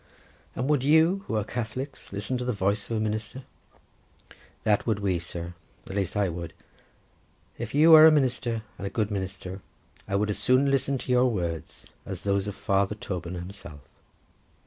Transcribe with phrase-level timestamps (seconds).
[0.55, 3.43] "And would you, who are Catholics, listen to the voice of a minister?"
[4.63, 5.53] "That would we, sir;
[5.87, 6.53] at least I would.
[7.59, 9.61] If you are a minister, and a good minister,
[10.07, 13.81] I would as soon listen to your words as those of Father Toban himself."